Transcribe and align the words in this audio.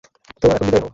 তো, 0.41 0.45
এখন 0.47 0.65
বিদায় 0.65 0.81
হও। 0.81 0.89